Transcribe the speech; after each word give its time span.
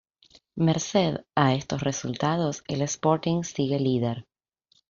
Merced 0.55 1.25
a 1.35 1.53
estos 1.53 1.79
resultados 1.83 2.63
el 2.67 2.81
Sporting 2.81 3.43
sigue 3.43 3.79
líder. 3.79 4.25